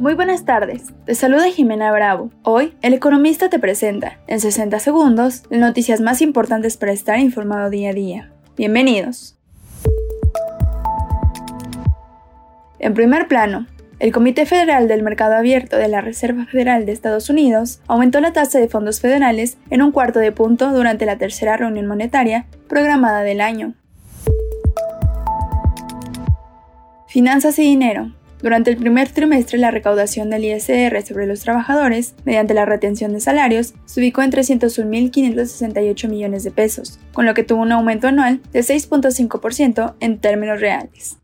[0.00, 2.30] Muy buenas tardes, te saluda Jimena Bravo.
[2.42, 7.68] Hoy, El Economista te presenta, en 60 segundos, las noticias más importantes para estar informado
[7.68, 8.32] día a día.
[8.56, 9.36] Bienvenidos.
[12.78, 13.66] En primer plano,
[13.98, 18.32] el Comité Federal del Mercado Abierto de la Reserva Federal de Estados Unidos aumentó la
[18.32, 23.20] tasa de fondos federales en un cuarto de punto durante la tercera reunión monetaria programada
[23.20, 23.74] del año.
[27.06, 28.12] Finanzas y dinero.
[28.42, 33.20] Durante el primer trimestre, la recaudación del ISR sobre los trabajadores, mediante la retención de
[33.20, 38.40] salarios, se ubicó en 301.568 millones de pesos, con lo que tuvo un aumento anual
[38.52, 41.18] de 6.5% en términos reales.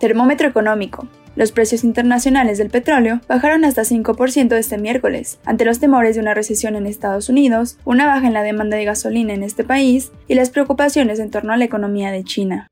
[0.00, 1.06] Termómetro económico.
[1.36, 6.34] Los precios internacionales del petróleo bajaron hasta 5% este miércoles, ante los temores de una
[6.34, 10.34] recesión en Estados Unidos, una baja en la demanda de gasolina en este país y
[10.34, 12.71] las preocupaciones en torno a la economía de China.